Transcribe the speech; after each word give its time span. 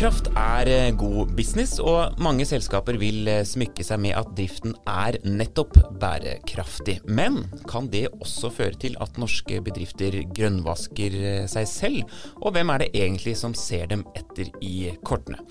Bærekraft 0.00 0.30
er 0.32 0.68
eh, 0.72 0.94
god 0.96 1.34
business, 1.36 1.74
og 1.76 2.14
mange 2.24 2.46
selskaper 2.48 2.96
vil 2.96 3.26
eh, 3.28 3.42
smykke 3.44 3.84
seg 3.84 4.00
med 4.00 4.14
at 4.16 4.30
driften 4.32 4.72
er 4.88 5.18
nettopp 5.28 5.76
bærekraftig. 6.00 6.94
Men 7.04 7.42
kan 7.68 7.90
det 7.92 8.06
også 8.14 8.48
føre 8.48 8.80
til 8.80 8.96
at 9.04 9.20
norske 9.20 9.58
bedrifter 9.60 10.16
grønnvasker 10.32 11.18
eh, 11.18 11.44
seg 11.52 11.68
selv? 11.68 12.16
Og 12.40 12.56
hvem 12.56 12.72
er 12.72 12.86
det 12.86 12.88
egentlig 13.02 13.36
som 13.42 13.52
ser 13.52 13.92
dem 13.92 14.06
etter 14.16 14.48
i 14.64 14.94
kortene? 15.04 15.44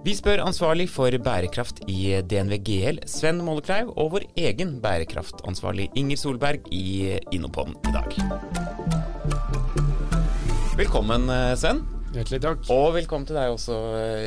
Vi 0.00 0.16
spør 0.16 0.46
ansvarlig 0.46 0.88
for 0.88 1.12
bærekraft 1.20 1.84
i 1.84 2.16
DNV 2.24 2.56
GL, 2.64 3.04
Sven 3.04 3.44
Mollekleiv, 3.44 3.92
og 4.00 4.16
vår 4.16 4.30
egen 4.48 4.78
bærekraftansvarlig 4.80 5.90
Inger 5.92 6.24
Solberg 6.24 6.72
i 6.72 7.18
Innopoden 7.36 7.76
i 7.84 7.96
dag. 8.00 8.20
Velkommen, 10.80 11.28
Sven. 11.52 11.99
Hjertelig 12.10 12.40
takk. 12.42 12.64
Og 12.74 12.88
velkommen 12.96 13.26
til 13.28 13.36
deg 13.38 13.52
også, 13.52 13.76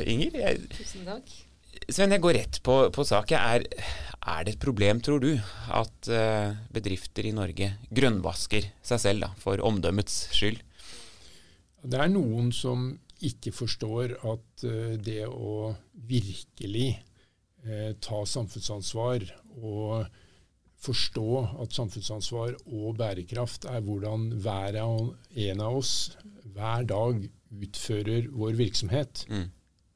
Inger. 0.07 0.37
Jeg, 0.39 0.67
Tusen 0.71 1.03
takk. 1.03 1.31
Sven, 1.91 2.13
jeg 2.15 2.23
går 2.23 2.37
rett 2.37 2.59
på, 2.63 2.77
på 2.95 3.03
sak. 3.03 3.33
Er, 3.35 3.65
er, 3.67 4.45
det 4.47 4.53
et 4.53 4.61
problem, 4.61 5.01
tror 5.03 5.19
du, 5.19 5.33
at 5.67 6.07
uh, 6.07 6.55
bedrifter 6.71 7.27
i 7.27 7.33
Norge 7.35 7.73
grønnvasker 7.91 8.69
seg 8.87 9.01
selv 9.03 9.25
da, 9.25 9.31
for 9.41 9.59
omdømmets 9.67 10.29
skyld? 10.31 10.61
Det 11.83 11.99
er 11.99 12.13
noen 12.13 12.53
som 12.55 12.93
ikke 13.19 13.51
forstår 13.51 14.15
at 14.31 14.63
uh, 14.63 14.95
det 14.95 15.25
å 15.27 15.73
virkelig 16.07 16.93
uh, 17.67 17.91
ta 17.99 18.23
samfunnsansvar 18.23 19.27
og 19.59 20.07
forstå 20.83 21.27
at 21.63 21.75
samfunnsansvar 21.75 22.55
og 22.63 22.95
bærekraft 22.99 23.67
er 23.67 23.83
hvordan 23.83 24.29
hver 24.43 24.79
og 24.87 25.17
en 25.35 25.67
av 25.67 25.83
oss 25.83 25.93
hver 26.53 26.85
dag 26.89 27.23
utfører 27.53 28.27
vår 28.33 28.57
virksomhet, 28.57 29.25
mm. 29.29 29.47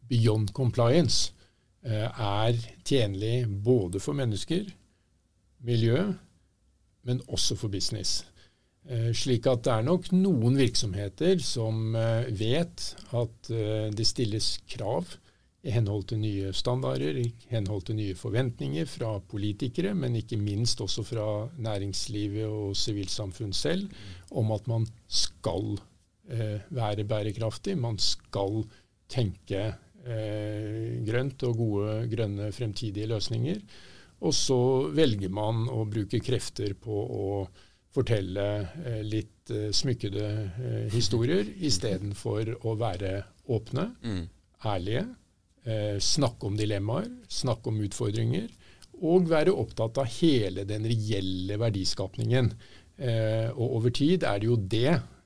beyond 0.10 0.54
compliance, 0.58 1.34
eh, 1.86 2.08
er 2.08 2.58
tjenlig 2.86 3.46
både 3.64 4.02
for 4.04 4.18
mennesker, 4.18 4.66
miljø, 5.66 6.14
men 7.08 7.22
også 7.28 7.56
for 7.56 7.74
business. 7.74 8.26
Eh, 8.88 9.12
slik 9.16 9.48
at 9.50 9.66
det 9.66 9.74
er 9.74 9.88
nok 9.88 10.12
noen 10.16 10.58
virksomheter 10.60 11.40
som 11.44 11.96
eh, 11.96 12.30
vet 12.40 12.92
at 13.18 13.50
det 13.98 14.08
stilles 14.08 14.58
krav 14.70 15.18
i 15.68 15.74
henhold 15.74 16.06
til 16.08 16.22
nye 16.22 16.54
standarder, 16.56 17.18
i 17.20 17.32
henhold 17.52 17.88
til 17.88 17.98
nye 17.98 18.16
forventninger 18.16 18.88
fra 18.88 19.18
politikere, 19.20 19.94
men 19.98 20.16
ikke 20.16 20.40
minst 20.40 20.82
også 20.82 21.04
fra 21.04 21.28
næringslivet 21.58 22.46
og 22.46 22.76
sivilsamfunn 22.78 23.54
selv, 23.54 23.90
om 24.32 24.52
at 24.56 24.68
man 24.68 24.88
skal 25.08 25.80
være 26.28 27.06
bærekraftig. 27.08 27.78
Man 27.80 27.96
skal 28.04 28.66
tenke 29.12 29.62
eh, 30.08 30.98
grønt 31.08 31.44
og 31.48 31.62
gode 31.62 31.94
grønne 32.12 32.52
fremtidige 32.56 33.10
løsninger. 33.12 33.62
Og 34.26 34.34
så 34.34 34.60
velger 34.98 35.32
man 35.34 35.68
å 35.70 35.84
bruke 35.90 36.22
krefter 36.24 36.74
på 36.82 36.94
å 36.94 37.28
fortelle 37.94 38.48
eh, 38.86 39.04
litt 39.06 39.52
eh, 39.54 39.70
smykkede 39.74 40.28
eh, 40.28 40.86
historier 40.94 41.48
istedenfor 41.70 42.56
å 42.66 42.76
være 42.80 43.14
åpne, 43.54 43.88
mm. 44.04 44.24
ærlige, 44.68 45.06
eh, 45.66 45.98
snakke 46.04 46.50
om 46.50 46.58
dilemmaer, 46.60 47.08
snakke 47.32 47.72
om 47.72 47.84
utfordringer, 47.86 48.50
og 48.98 49.30
være 49.30 49.54
opptatt 49.54 50.00
av 50.02 50.10
hele 50.18 50.66
den 50.66 50.88
reelle 50.90 51.60
verdiskapningen. 51.62 52.50
Eh, 52.98 53.54
og 53.54 53.78
over 53.78 53.94
tid 53.94 54.26
er 54.26 54.42
det 54.42 54.50
jo 54.50 54.58
det 54.58 54.96
Eh, 54.98 55.17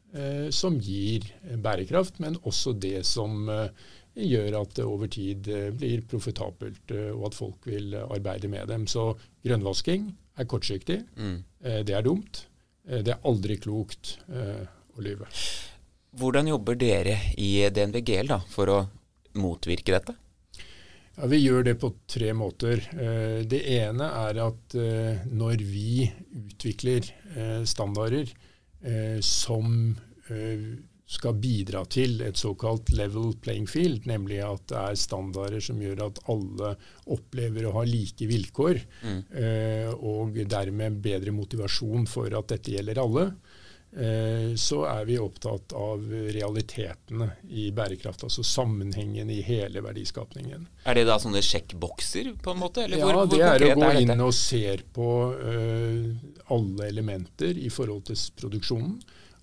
som 0.52 0.76
gir 0.84 1.24
bærekraft, 1.64 2.20
men 2.20 2.36
også 2.44 2.74
det 2.76 3.06
som 3.08 3.50
eh, 3.50 3.70
gjør 4.16 4.58
at 4.62 4.76
det 4.76 4.88
over 4.88 5.12
tid 5.12 5.48
eh, 5.48 5.70
blir 5.76 6.04
profitabelt, 6.10 6.92
og 7.16 7.30
at 7.30 7.38
folk 7.38 7.68
vil 7.70 7.96
arbeide 8.02 8.52
med 8.52 8.68
dem. 8.72 8.88
Så 8.92 9.14
grønnvasking 9.46 10.10
er 10.40 10.50
kortsiktig. 10.52 11.02
Mm. 11.16 11.38
Det 11.86 11.96
er 11.96 12.04
dumt. 12.04 12.46
Det 12.82 13.14
er 13.14 13.28
aldri 13.30 13.60
klokt 13.62 14.16
å 14.32 15.04
lyve. 15.04 15.28
Hvordan 16.18 16.50
jobber 16.50 16.80
dere 16.80 17.14
i 17.38 17.62
DNVGL 17.70 18.32
da, 18.32 18.40
for 18.50 18.72
å 18.74 18.78
motvirke 19.38 19.94
dette? 19.94 20.16
Ja, 21.20 21.28
Vi 21.30 21.38
gjør 21.44 21.68
det 21.68 21.76
på 21.84 21.92
tre 22.10 22.32
måter. 22.34 22.82
Det 23.46 23.62
ene 23.76 24.08
er 24.24 24.42
at 24.48 24.76
når 25.30 25.62
vi 25.68 26.08
utvikler 26.42 27.06
standarder, 27.70 28.32
eh, 28.32 28.51
som 29.22 29.96
eh, 30.30 30.72
skal 31.12 31.36
bidra 31.44 31.84
til 31.92 32.22
et 32.24 32.40
såkalt 32.40 32.94
level 32.96 33.34
playing 33.44 33.68
field, 33.68 34.06
nemlig 34.08 34.40
at 34.46 34.64
det 34.72 34.80
er 34.80 35.00
standarder 35.00 35.64
som 35.64 35.81
gjør 35.84 36.06
at 36.06 36.22
alle 36.31 36.75
opplever 37.12 37.68
å 37.68 37.74
ha 37.75 37.84
like 37.88 38.28
vilkår, 38.30 38.80
mm. 39.03 39.18
eh, 39.41 39.90
og 39.91 40.40
dermed 40.47 41.02
bedre 41.03 41.34
motivasjon 41.36 42.08
for 42.09 42.31
at 42.38 42.53
dette 42.53 42.78
gjelder 42.78 43.03
alle. 43.03 43.25
Eh, 43.91 44.56
så 44.56 44.85
er 44.88 45.06
vi 45.06 45.18
opptatt 45.19 45.74
av 45.75 46.03
realitetene 46.31 47.28
i 47.52 47.66
bærekraft, 47.75 48.24
altså 48.24 48.44
sammenhengen 48.44 49.29
i 49.29 49.41
hele 49.44 49.84
verdiskapningen. 49.84 50.63
Er 50.88 50.96
det 50.96 51.03
da 51.09 51.18
sånne 51.19 51.41
sjekkbokser, 51.44 52.31
på 52.40 52.53
en 52.53 52.62
måte? 52.62 52.85
Eller 52.85 53.02
ja, 53.02 53.09
hvor, 53.09 53.25
det 53.28 53.41
er 53.44 53.66
å 53.68 53.74
gå 53.75 53.90
er 53.90 54.00
inn 54.06 54.24
og 54.24 54.31
se 54.38 54.78
på 54.96 55.09
uh, 55.35 56.07
alle 56.56 56.88
elementer 56.88 57.59
i 57.59 57.68
forhold 57.74 58.07
til 58.07 58.24
produksjonen. 58.40 58.96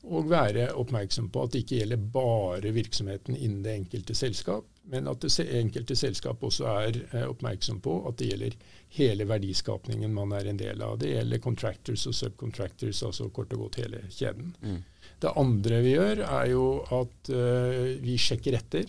Og 0.09 0.31
være 0.31 0.71
oppmerksom 0.81 1.29
på 1.35 1.45
at 1.45 1.53
det 1.53 1.67
ikke 1.67 1.83
gjelder 1.83 2.09
bare 2.15 2.73
virksomheten 2.73 3.37
innen 3.37 3.61
det 3.67 3.75
enkelte 3.83 4.17
selskap, 4.17 4.65
men 4.89 5.09
at 5.11 5.25
det 5.25 5.45
enkelte 5.59 5.97
selskap 5.99 6.43
også 6.45 6.69
er 6.71 6.99
uh, 7.13 7.25
oppmerksom 7.29 7.81
på 7.85 7.95
at 8.09 8.19
det 8.21 8.31
gjelder 8.31 8.57
hele 8.97 9.27
verdiskapningen 9.29 10.15
man 10.15 10.33
er 10.37 10.49
en 10.49 10.61
del 10.61 10.83
av. 10.85 10.97
Det 11.01 11.13
gjelder 11.13 11.43
contractors 11.45 12.07
og 12.09 12.17
subcontractors, 12.17 13.03
altså 13.05 13.29
kort 13.35 13.53
og 13.57 13.67
godt 13.67 13.81
hele 13.83 14.01
kjeden. 14.09 14.55
Mm. 14.63 14.81
Det 15.21 15.35
andre 15.41 15.83
vi 15.85 15.93
gjør, 15.97 16.23
er 16.25 16.47
jo 16.55 16.65
at 17.01 17.33
uh, 17.35 17.91
vi 18.05 18.17
sjekker 18.21 18.57
etter 18.59 18.89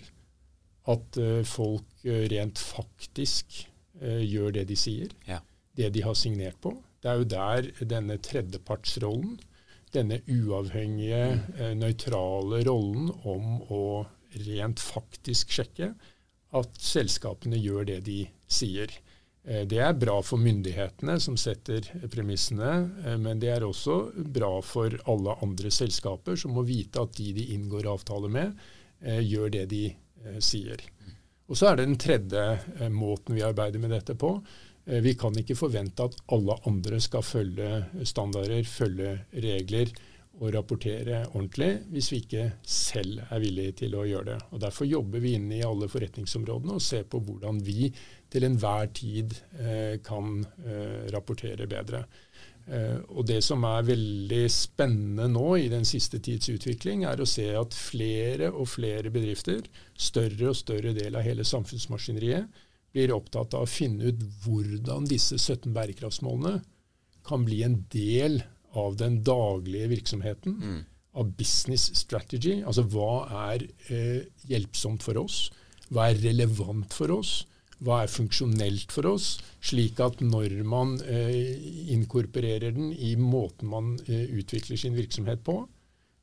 at 0.90 1.20
uh, 1.20 1.42
folk 1.46 2.06
uh, 2.08 2.24
rent 2.32 2.60
faktisk 2.60 3.66
gjør 4.00 4.54
det 4.54 4.62
de 4.70 4.76
sier. 4.80 5.10
Ja. 5.26 5.42
Det 5.76 5.90
de 5.92 6.00
har 6.00 6.14
signert 6.16 6.56
på. 6.64 6.70
Det 7.04 7.10
er 7.10 7.18
jo 7.20 7.26
der 7.28 7.66
denne 7.84 8.14
tredjepartsrollen, 8.24 9.34
denne 9.92 10.22
uavhengige, 10.24 11.34
mm. 11.36 11.74
nøytrale 11.82 12.62
rollen 12.64 13.10
om 13.28 13.58
å 13.68 13.82
rent 14.46 14.80
faktisk 14.82 15.52
sjekke 15.54 15.92
at 16.56 16.82
selskapene 16.82 17.58
gjør 17.60 17.86
det 17.92 18.00
de 18.08 18.20
sier. 18.50 18.92
Eh, 19.44 19.64
det 19.68 19.78
er 19.80 19.96
bra 19.96 20.18
for 20.26 20.40
myndighetene 20.42 21.16
som 21.22 21.38
setter 21.40 21.86
premissene, 22.12 22.72
eh, 23.04 23.16
men 23.20 23.40
det 23.40 23.52
er 23.54 23.66
også 23.66 24.12
bra 24.34 24.52
for 24.64 24.94
alle 25.10 25.36
andre 25.44 25.72
selskaper 25.72 26.36
som 26.40 26.54
må 26.56 26.66
vite 26.68 27.00
at 27.00 27.14
de 27.16 27.32
de 27.38 27.48
inngår 27.54 27.88
avtale 27.90 28.28
med, 28.28 28.56
eh, 29.00 29.22
gjør 29.24 29.50
det 29.50 29.66
de 29.70 29.84
sier. 30.44 30.76
Og 31.48 31.56
Så 31.56 31.66
er 31.66 31.76
det 31.76 31.86
den 31.86 31.96
tredje 31.96 32.90
måten 32.92 33.34
vi 33.34 33.40
arbeider 33.42 33.80
med 33.80 33.90
dette 33.90 34.14
på. 34.14 34.42
Vi 34.84 35.14
kan 35.14 35.32
ikke 35.32 35.56
forvente 35.56 36.04
at 36.04 36.14
alle 36.28 36.58
andre 36.66 37.00
skal 37.00 37.22
følge 37.22 38.04
standarder, 38.04 38.62
følge 38.62 39.24
regler 39.32 39.88
å 40.40 40.50
rapportere 40.54 41.24
ordentlig 41.34 41.68
hvis 41.92 42.08
vi 42.12 42.20
ikke 42.22 42.44
selv 42.64 43.20
er 43.26 43.42
villige 43.42 43.76
til 43.82 43.96
å 43.98 44.06
gjøre 44.08 44.28
det. 44.30 44.38
Og 44.54 44.62
Derfor 44.62 44.88
jobber 44.88 45.20
vi 45.20 45.34
inne 45.36 45.58
i 45.58 45.66
alle 45.66 45.88
forretningsområdene 45.92 46.78
og 46.78 46.84
ser 46.84 47.04
på 47.10 47.20
hvordan 47.26 47.60
vi 47.66 47.90
til 48.30 48.46
enhver 48.46 48.88
tid 48.96 49.36
eh, 49.60 49.98
kan 50.06 50.40
eh, 50.64 51.10
rapportere 51.12 51.66
bedre. 51.68 52.04
Eh, 52.70 52.96
og 53.12 53.26
Det 53.28 53.40
som 53.44 53.66
er 53.68 53.88
veldig 53.90 54.44
spennende 54.54 55.28
nå 55.28 55.48
i 55.60 55.68
den 55.72 55.84
siste 55.88 56.22
tids 56.24 56.48
utvikling, 56.52 57.04
er 57.04 57.20
å 57.20 57.28
se 57.28 57.50
at 57.58 57.76
flere 57.76 58.48
og 58.52 58.70
flere 58.72 59.12
bedrifter, 59.12 59.66
større 59.92 60.54
og 60.54 60.56
større 60.56 60.94
del 60.96 61.18
av 61.20 61.26
hele 61.26 61.44
samfunnsmaskineriet, 61.44 62.48
blir 62.90 63.12
opptatt 63.14 63.52
av 63.54 63.68
å 63.68 63.70
finne 63.70 64.08
ut 64.08 64.24
hvordan 64.42 65.04
disse 65.06 65.36
17 65.38 65.68
bærekraftsmålene 65.76 66.56
kan 67.28 67.44
bli 67.46 67.60
en 67.62 67.76
del 67.92 68.40
av 68.40 68.56
den 68.98 69.20
daglige 69.26 69.90
virksomheten, 69.90 70.56
mm. 70.60 70.80
av 71.20 71.32
business 71.38 71.90
strategy. 71.98 72.60
Altså 72.62 72.84
hva 72.92 73.26
er 73.52 73.66
eh, 73.90 74.26
hjelpsomt 74.50 75.02
for 75.06 75.20
oss? 75.24 75.48
Hva 75.90 76.10
er 76.10 76.20
relevant 76.22 76.94
for 76.94 77.12
oss? 77.16 77.40
Hva 77.80 78.02
er 78.04 78.12
funksjonelt 78.12 78.92
for 78.92 79.08
oss? 79.14 79.38
Slik 79.64 80.00
at 80.04 80.20
når 80.20 80.58
man 80.68 80.98
eh, 81.00 81.56
inkorporerer 81.94 82.74
den 82.76 82.92
i 82.92 83.14
måten 83.16 83.70
man 83.72 83.94
eh, 84.06 84.28
utvikler 84.36 84.78
sin 84.80 84.98
virksomhet 84.98 85.42
på, 85.46 85.62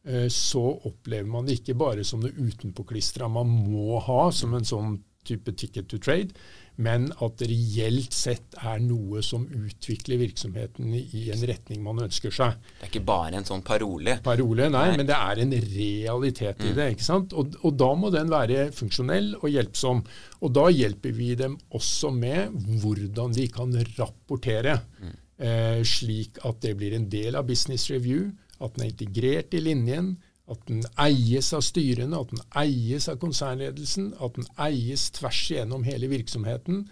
eh, 0.05 0.27
så 0.31 0.63
opplever 0.87 1.27
man 1.29 1.49
det 1.49 1.59
ikke 1.59 1.77
bare 1.81 2.05
som 2.05 2.21
det 2.23 2.35
utenpåklistra 2.37 3.29
man 3.31 3.49
må 3.49 3.97
ha 4.05 4.27
som 4.31 4.53
en 4.53 4.67
sånn 4.67 4.99
type 5.27 5.51
ticket 5.59 5.89
to 5.91 5.99
trade, 5.99 6.31
men 6.77 7.07
at 7.25 7.39
det 7.41 7.47
reelt 7.49 8.13
sett 8.13 8.57
er 8.61 8.81
noe 8.83 9.23
som 9.25 9.47
utvikler 9.49 10.19
virksomheten 10.21 10.93
i 10.93 11.23
en 11.33 11.45
retning 11.49 11.81
man 11.85 12.03
ønsker 12.05 12.33
seg. 12.33 12.59
Det 12.77 12.85
er 12.85 12.91
ikke 12.91 13.07
bare 13.07 13.39
en 13.39 13.47
sånn 13.47 13.63
parole? 13.65 14.19
Parole, 14.25 14.67
nei, 14.69 14.83
nei. 14.91 14.99
men 14.99 15.09
det 15.09 15.17
er 15.17 15.41
en 15.41 15.55
realitet 15.57 16.61
i 16.61 16.69
mm. 16.69 16.75
det. 16.77 16.87
ikke 16.93 17.07
sant? 17.07 17.33
Og, 17.33 17.57
og, 17.63 17.73
da 17.81 17.89
må 17.97 18.11
den 18.13 18.29
være 18.29 18.67
funksjonell 18.77 19.33
og 19.39 19.49
hjelpsom. 19.49 20.03
Og 20.45 20.53
da 20.53 20.67
hjelper 20.69 21.17
vi 21.17 21.31
dem 21.39 21.57
også 21.77 22.13
med 22.13 22.53
hvordan 22.83 23.33
de 23.33 23.47
kan 23.53 23.73
rapportere, 23.97 24.77
mm. 25.01 25.15
eh, 25.49 25.81
slik 25.81 26.37
at 26.45 26.61
det 26.61 26.77
blir 26.77 26.93
en 26.97 27.09
del 27.09 27.41
av 27.41 27.49
business 27.49 27.89
review, 27.93 28.29
at 28.61 28.77
den 28.77 28.85
er 28.85 28.93
integrert 28.93 29.57
i 29.57 29.65
linjen 29.65 30.13
at 30.47 30.63
den 30.69 30.83
eies 31.03 31.49
av 31.55 31.63
styrene, 31.65 32.15
at 32.15 32.31
den 32.31 32.43
eies 32.61 33.09
av 33.11 33.19
konsernledelsen, 33.19 34.13
at 34.23 34.37
den 34.37 34.47
eies 34.63 35.09
tvers 35.17 35.41
igjennom 35.51 35.83
hele 35.87 36.07
virksomheten. 36.11 36.85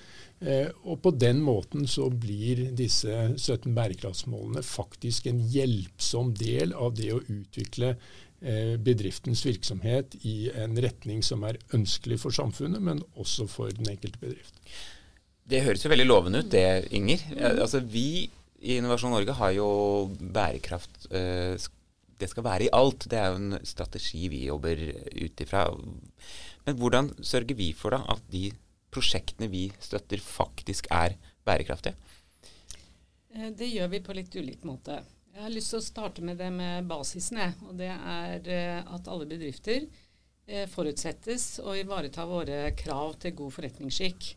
Eh, 0.43 0.67
og 0.83 0.99
på 1.05 1.13
den 1.15 1.39
måten 1.43 1.87
så 1.87 2.09
blir 2.11 2.65
disse 2.75 3.29
17 3.37 3.71
bærekraftsmålene 3.77 4.63
faktisk 4.65 5.29
en 5.31 5.39
hjelpsom 5.53 6.33
del 6.35 6.75
av 6.75 6.97
det 6.99 7.13
å 7.15 7.21
utvikle 7.23 7.93
eh, 7.95 8.75
bedriftens 8.75 9.45
virksomhet 9.47 10.17
i 10.27 10.51
en 10.51 10.75
retning 10.83 11.23
som 11.23 11.47
er 11.47 11.61
ønskelig 11.77 12.19
for 12.25 12.35
samfunnet, 12.35 12.83
men 12.83 12.99
også 13.15 13.47
for 13.51 13.71
den 13.71 13.87
enkelte 13.95 14.19
bedrift. 14.19 14.59
Det 15.45 15.63
høres 15.63 15.85
jo 15.85 15.93
veldig 15.93 16.09
lovende 16.09 16.41
ut 16.43 16.51
det, 16.51 16.89
Inger. 16.97 17.21
Altså, 17.55 17.79
vi 17.79 18.25
i 18.65 18.79
Innovasjon 18.79 19.13
Norge 19.13 19.35
har 19.37 19.51
jo 19.55 19.67
bærekraft 20.19 21.07
eh, 21.13 21.53
det 22.19 22.29
skal 22.31 22.45
være 22.45 22.67
i 22.67 22.73
alt. 22.73 23.07
Det 23.11 23.19
er 23.19 23.31
jo 23.33 23.41
en 23.41 23.57
strategi 23.67 24.27
vi 24.31 24.45
jobber 24.47 24.81
ut 25.21 25.41
ifra. 25.43 25.65
Men 26.65 26.79
hvordan 26.79 27.11
sørger 27.21 27.57
vi 27.57 27.71
for 27.77 27.95
da 27.95 28.03
at 28.15 28.23
de 28.31 28.49
prosjektene 28.95 29.49
vi 29.51 29.67
støtter, 29.83 30.21
faktisk 30.23 30.87
er 30.91 31.17
bærekraftige? 31.45 31.95
Eh, 33.35 33.51
det 33.51 33.67
gjør 33.73 33.91
vi 33.91 34.01
på 34.03 34.15
litt 34.15 34.35
ulik 34.35 34.63
måte. 34.67 35.01
Jeg 35.35 35.43
har 35.43 35.51
lyst 35.51 35.73
til 35.73 35.81
å 35.81 35.83
starte 35.83 36.23
med 36.23 36.39
det 36.39 36.47
med 36.55 36.87
basisen. 36.87 37.41
og 37.67 37.75
Det 37.79 37.91
er 37.91 38.47
eh, 38.47 38.93
at 38.95 39.11
alle 39.11 39.27
bedrifter 39.27 39.83
eh, 40.47 40.65
forutsettes 40.71 41.59
å 41.59 41.75
ivareta 41.75 42.25
våre 42.29 42.69
krav 42.79 43.17
til 43.19 43.35
god 43.41 43.55
forretningsskikk. 43.57 44.31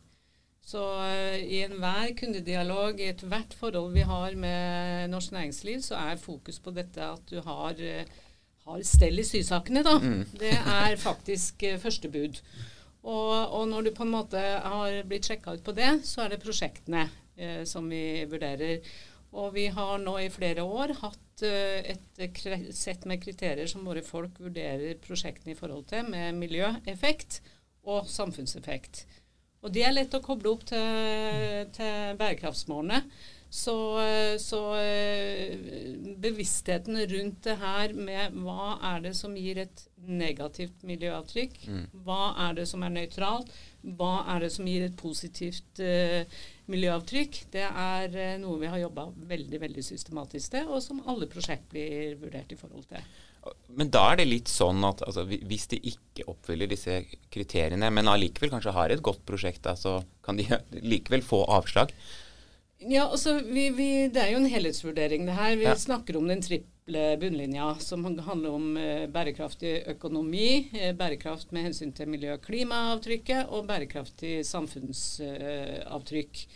Så 0.69 0.82
uh, 1.00 1.37
i 1.41 1.62
enhver 1.65 2.12
kundedialog, 2.19 2.99
i 3.00 3.09
ethvert 3.09 3.55
forhold 3.56 3.94
vi 3.94 4.05
har 4.05 4.35
med 4.37 5.09
norsk 5.09 5.32
næringsliv, 5.32 5.81
så 5.87 5.97
er 5.97 6.20
fokus 6.20 6.59
på 6.61 6.75
dette 6.76 7.05
at 7.05 7.23
du 7.31 7.38
har, 7.41 7.79
uh, 7.79 8.19
har 8.67 8.82
stell 8.85 9.23
i 9.23 9.25
sysakene, 9.25 9.85
da. 9.87 9.97
Mm. 10.03 10.26
Det 10.37 10.53
er 10.53 10.97
faktisk 11.00 11.65
uh, 11.65 11.79
første 11.81 12.11
bud. 12.12 12.43
Og, 13.09 13.32
og, 13.32 13.62
når 13.70 13.87
du 13.87 13.94
på 13.97 14.05
en 14.05 14.12
måte 14.12 14.41
har 14.43 14.99
blitt 15.09 15.31
sjekka 15.31 15.56
ut 15.56 15.65
på 15.65 15.73
det, 15.73 16.03
så 16.05 16.26
er 16.26 16.35
det 16.35 16.43
prosjektene 16.43 17.09
som 17.71 17.87
vi 17.87 18.26
vurderer. 18.26 18.82
Og 19.38 19.53
vi 19.55 19.69
har 19.71 20.00
nå 20.03 20.17
i 20.19 20.32
flere 20.35 20.64
år 20.67 20.91
hatt 20.99 21.44
et 21.47 22.32
sett 22.75 23.06
med 23.06 23.23
kriterier 23.23 23.71
som 23.71 23.87
våre 23.87 24.03
folk 24.03 24.41
vurderer 24.43 24.99
prosjektene 24.99 25.55
i 25.55 25.56
forhold 25.56 25.87
til, 25.93 26.11
med 26.11 26.35
miljøeffekt 26.43 27.38
og 27.87 28.11
samfunnseffekt. 28.11 29.05
Og 29.64 29.75
det 29.75 29.82
er 29.84 29.96
lett 29.96 30.14
å 30.14 30.22
koble 30.22 30.52
opp 30.52 30.64
til, 30.69 31.66
til 31.75 32.16
bærekraftsmålene. 32.20 33.02
Så, 33.50 33.75
så, 34.38 34.58
eh, 34.76 35.55
bevisstheten 36.20 36.99
rundt 37.08 37.46
det 37.46 37.55
her 37.56 37.94
med 37.96 38.34
hva 38.44 38.75
er 38.90 39.06
det 39.06 39.14
som 39.16 39.32
gir 39.40 39.62
et 39.62 39.84
negativt 40.05 40.84
miljøavtrykk, 40.84 41.56
mm. 41.64 41.87
hva 42.05 42.34
er 42.44 42.58
det 42.60 42.66
som 42.69 42.84
er 42.84 42.93
nøytralt, 42.93 43.49
hva 43.96 44.26
er 44.34 44.44
det 44.44 44.50
som 44.52 44.69
gir 44.69 44.84
et 44.84 44.96
positivt 45.00 45.81
uh, 45.81 46.38
miljøavtrykk, 46.69 47.40
det 47.54 47.64
er 47.69 48.12
uh, 48.12 48.37
noe 48.43 48.61
vi 48.61 48.70
har 48.72 48.82
jobba 48.82 49.08
veldig 49.32 49.62
veldig 49.64 49.84
systematisk 49.87 50.54
til, 50.54 50.69
og 50.69 50.84
som 50.84 51.02
alle 51.08 51.28
prosjekt 51.31 51.70
blir 51.72 52.19
vurdert 52.20 52.52
i 52.52 52.61
forhold 52.61 52.88
til. 52.90 53.04
Men 53.79 53.91
da 53.95 54.05
er 54.11 54.21
det 54.21 54.29
litt 54.29 54.50
sånn 54.50 54.83
at 54.87 55.03
altså, 55.06 55.25
hvis 55.29 55.69
de 55.71 55.79
ikke 55.93 56.27
oppfyller 56.31 56.71
disse 56.71 57.03
kriteriene, 57.35 57.91
men 57.95 58.11
allikevel 58.11 58.53
kanskje 58.55 58.75
har 58.75 58.95
et 58.95 59.05
godt 59.05 59.21
prosjekt, 59.29 59.62
da, 59.67 59.77
så 59.79 60.00
kan 60.27 60.41
de 60.41 60.49
likevel 60.95 61.23
få 61.27 61.45
avslag? 61.59 61.93
Ja, 62.79 63.09
altså, 63.09 63.39
vi, 63.43 63.69
vi, 63.75 63.91
Det 64.15 64.23
er 64.23 64.33
jo 64.35 64.43
en 64.43 64.50
helhetsvurdering, 64.50 65.27
det 65.27 65.39
her. 65.39 65.56
Vi 65.59 65.67
ja. 65.67 65.77
snakker 65.79 66.19
om 66.19 66.29
den 66.31 66.43
triple 66.88 67.17
bunnlinja, 67.17 67.76
som 67.79 68.05
handler 68.05 68.50
om 68.50 68.76
eh, 68.76 69.08
bærekraftig 69.08 69.85
økonomi, 69.88 70.70
eh, 70.73 70.94
bærekraft 70.96 71.52
med 71.52 71.62
hensyn 71.69 71.93
til 71.93 72.08
miljø- 72.08 72.32
og 72.32 72.43
klimaavtrykket, 72.43 73.46
og 73.50 73.67
bærekraftig 73.67 74.46
samfunnsavtrykk. 74.46 76.32
Eh, 76.32 76.46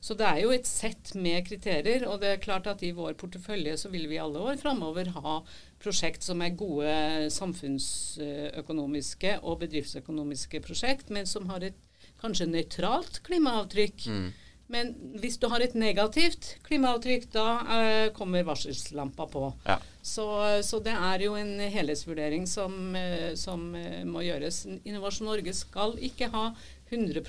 så 0.00 0.14
det 0.14 0.26
er 0.26 0.40
jo 0.40 0.50
et 0.50 0.66
sett 0.66 1.14
med 1.14 1.46
kriterier, 1.46 2.06
og 2.08 2.20
det 2.20 2.28
er 2.28 2.40
klart 2.40 2.66
at 2.66 2.82
i 2.82 2.92
vår 2.92 3.14
portefølje 3.14 3.76
så 3.76 3.88
vil 3.90 4.08
vi 4.08 4.18
alle 4.18 4.38
år 4.38 4.56
framover 4.56 5.10
ha 5.12 5.42
prosjekt 5.82 6.22
som 6.22 6.40
er 6.40 6.56
gode 6.56 7.28
samfunnsøkonomiske 7.30 9.40
og 9.42 9.58
bedriftsøkonomiske 9.60 10.60
prosjekt, 10.64 11.10
men 11.10 11.26
som 11.26 11.48
har 11.50 11.60
et 11.66 11.74
kanskje 12.22 12.46
nøytralt 12.46 13.20
klimaavtrykk. 13.26 14.06
Mm. 14.06 14.32
Men 14.70 14.92
hvis 15.18 15.38
du 15.42 15.48
har 15.50 15.62
et 15.64 15.74
negativt 15.78 16.52
klimaavtrykk, 16.66 17.26
da 17.34 17.46
uh, 17.66 18.08
kommer 18.14 18.46
varselslampa 18.46 19.26
på. 19.32 19.48
Ja. 19.66 19.80
Så, 20.00 20.26
så, 20.64 20.78
det 20.84 20.94
er 20.94 21.24
jo 21.26 21.34
en 21.36 21.56
helhetsvurdering 21.58 22.46
som, 22.48 22.76
uh, 22.94 23.32
som 23.38 23.72
uh, 23.74 24.02
må 24.06 24.22
gjøres. 24.24 24.62
Innovasjon 24.84 25.26
Norge 25.30 25.54
skal 25.58 25.96
ikke 26.06 26.30
ha 26.34 26.50
100 26.90 27.20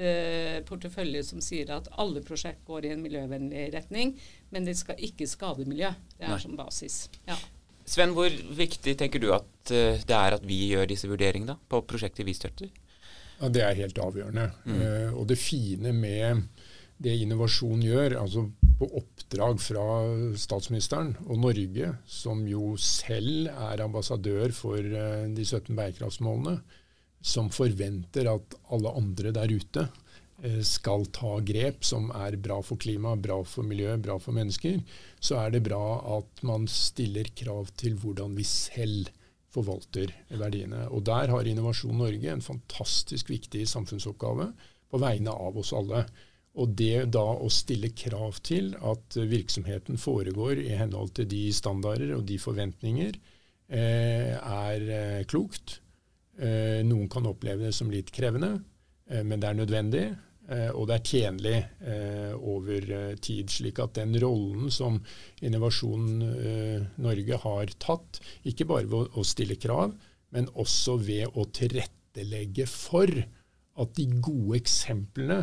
eh, 0.00 0.62
portefølje 0.64 1.20
som 1.28 1.42
sier 1.44 1.68
at 1.74 1.90
alle 2.00 2.22
prosjekt 2.24 2.62
går 2.64 2.86
i 2.86 2.92
en 2.94 3.02
miljøvennlig 3.04 3.66
retning, 3.74 4.14
men 4.48 4.64
det 4.64 4.72
skal 4.80 4.96
ikke 5.04 5.28
skade 5.28 5.66
miljø. 5.68 5.90
Det 6.16 6.24
er 6.24 6.32
Nei. 6.32 6.40
som 6.40 6.56
basis. 6.56 7.02
Ja. 7.28 7.36
Sven, 7.84 8.14
hvor 8.16 8.32
viktig 8.56 8.96
tenker 8.96 9.20
du 9.20 9.28
at 9.36 9.68
det 9.68 10.16
er 10.16 10.38
at 10.38 10.48
vi 10.48 10.62
gjør 10.70 10.88
disse 10.88 11.10
vurderingene 11.12 11.52
da, 11.52 11.58
på 11.68 11.82
prosjekter 11.84 12.24
vi 12.24 12.38
støtter? 12.38 12.72
Ja, 13.40 13.48
Det 13.48 13.62
er 13.62 13.74
helt 13.82 13.98
avgjørende. 14.00 14.50
Mm. 14.64 14.80
Uh, 14.80 15.18
og 15.20 15.28
det 15.28 15.38
fine 15.38 15.92
med 15.92 16.46
det 17.02 17.12
innovasjon 17.22 17.82
gjør, 17.84 18.16
altså 18.22 18.46
på 18.76 18.88
oppdrag 19.00 19.60
fra 19.60 19.84
statsministeren 20.38 21.14
og 21.26 21.40
Norge, 21.44 21.92
som 22.08 22.42
jo 22.48 22.74
selv 22.80 23.50
er 23.52 23.84
ambassadør 23.84 24.52
for 24.56 24.80
uh, 24.80 25.28
de 25.32 25.44
17 25.44 25.72
bærekraftsmålene, 25.76 26.58
som 27.26 27.48
forventer 27.52 28.28
at 28.30 28.56
alle 28.72 28.92
andre 28.96 29.32
der 29.34 29.50
ute 29.50 29.82
eh, 30.44 30.60
skal 30.62 31.08
ta 31.10 31.32
grep 31.42 31.82
som 31.88 32.12
er 32.14 32.36
bra 32.38 32.60
for 32.62 32.78
klima, 32.78 33.16
bra 33.18 33.40
for 33.42 33.66
miljø, 33.66 33.96
bra 33.98 34.14
for 34.22 34.36
mennesker, 34.36 34.76
så 35.18 35.40
er 35.40 35.56
det 35.56 35.64
bra 35.66 35.80
at 36.20 36.44
man 36.46 36.68
stiller 36.70 37.26
krav 37.34 37.72
til 37.80 37.96
hvordan 37.98 38.36
vi 38.38 38.46
selv 38.46 39.10
forvalter 39.56 40.12
verdiene. 40.28 40.84
Og 40.92 41.02
Der 41.08 41.32
har 41.32 41.48
Innovasjon 41.48 41.98
Norge 41.98 42.30
en 42.30 42.44
fantastisk 42.44 43.32
viktig 43.32 43.64
samfunnsoppgave 43.68 44.52
på 44.92 45.02
vegne 45.02 45.32
av 45.32 45.56
oss 45.58 45.72
alle. 45.74 46.04
Og 46.56 46.72
det 46.78 47.10
da 47.12 47.24
å 47.36 47.48
stille 47.52 47.90
krav 47.92 48.38
til 48.46 48.70
at 48.80 49.16
virksomheten 49.28 50.00
foregår 50.00 50.62
i 50.62 50.76
henhold 50.80 51.12
til 51.18 51.28
de 51.28 51.42
standarder 51.52 52.14
og 52.16 52.24
de 52.28 52.38
forventninger, 52.40 53.18
eh, 53.68 54.32
er 54.36 54.86
eh, 55.00 55.26
klokt. 55.28 55.80
Eh, 56.36 56.84
noen 56.84 57.08
kan 57.08 57.26
oppleve 57.28 57.68
det 57.68 57.74
som 57.76 57.90
litt 57.92 58.12
krevende, 58.12 58.58
eh, 59.08 59.22
men 59.24 59.40
det 59.40 59.48
er 59.48 59.60
nødvendig. 59.60 60.06
Eh, 60.46 60.68
og 60.76 60.86
det 60.86 60.98
er 60.98 61.08
tjenlig 61.10 61.56
over 62.36 63.16
tid. 63.18 63.50
Slik 63.50 63.80
at 63.82 63.96
den 63.98 64.14
rollen 64.22 64.70
som 64.70 65.00
Innovasjon 65.42 66.20
Norge 67.02 67.38
har 67.42 67.72
tatt, 67.82 68.20
ikke 68.46 68.68
bare 68.68 68.86
ved 68.86 69.16
å 69.18 69.24
stille 69.26 69.56
krav, 69.58 69.96
men 70.30 70.46
også 70.54 71.00
ved 71.02 71.34
å 71.34 71.48
tilrettelegge 71.50 72.68
for 72.70 73.10
at 73.76 73.96
de 73.98 74.06
gode 74.22 74.60
eksemplene 74.60 75.40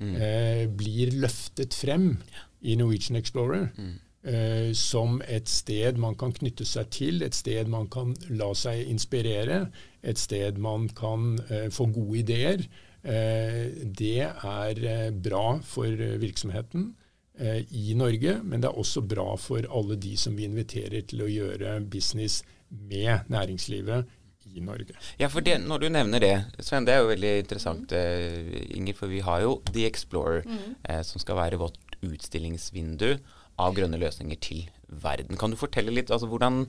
mm. 0.00 0.72
blir 0.76 1.12
løftet 1.22 1.76
frem 1.76 2.16
i 2.62 2.74
Norwegian 2.80 3.18
Explorer. 3.20 3.68
Mm 3.78 3.94
eh, 4.24 4.72
som 4.72 5.20
et 5.28 5.48
sted 5.50 5.98
man 6.00 6.16
kan 6.18 6.32
knytte 6.34 6.66
seg 6.68 6.90
til, 6.94 7.22
et 7.24 7.36
sted 7.36 7.70
man 7.70 7.88
kan 7.92 8.14
la 8.32 8.50
seg 8.58 8.88
inspirere, 8.90 9.66
et 10.02 10.20
sted 10.20 10.58
man 10.62 10.88
kan 10.96 11.34
eh, 11.48 11.68
få 11.72 11.88
gode 11.92 12.22
ideer. 12.24 12.66
Eh, 13.04 13.70
det 13.84 14.20
er 14.24 14.84
eh, 14.88 15.08
bra 15.12 15.58
for 15.64 16.04
virksomheten 16.22 16.92
eh, 17.38 17.62
i 17.70 17.94
Norge, 17.98 18.38
men 18.42 18.64
det 18.64 18.70
er 18.70 18.80
også 18.80 19.04
bra 19.04 19.34
for 19.40 19.66
alle 19.68 19.98
de 20.00 20.16
som 20.20 20.36
vi 20.36 20.48
inviterer 20.48 21.04
til 21.08 21.24
å 21.24 21.30
gjøre 21.30 21.78
business 21.92 22.42
med 22.74 23.28
næringslivet 23.30 24.08
i 24.54 24.62
Norge. 24.64 24.96
Ja, 25.20 25.28
for 25.32 25.44
det, 25.44 25.58
Når 25.64 25.84
du 25.84 25.88
nevner 25.92 26.22
det, 26.22 26.34
Sven, 26.60 26.86
det 26.86 26.94
er 26.94 27.02
jo 27.02 27.10
veldig 27.12 27.32
interessant, 27.42 27.92
mm. 27.92 28.52
Inger. 28.78 28.98
For 28.98 29.12
vi 29.12 29.22
har 29.24 29.42
jo 29.44 29.58
The 29.72 29.86
Explorer, 29.88 30.46
mm. 30.46 30.76
eh, 30.88 31.02
som 31.06 31.22
skal 31.22 31.40
være 31.40 31.60
vårt 31.60 31.98
utstillingsvindu 32.04 33.16
av 33.62 33.74
grønne 33.76 33.98
løsninger 34.00 34.38
til 34.42 34.64
verden. 34.88 35.38
Kan 35.38 35.54
du 35.54 35.58
fortelle 35.58 35.94
litt 35.94 36.12
altså 36.14 36.28
hvordan, 36.30 36.64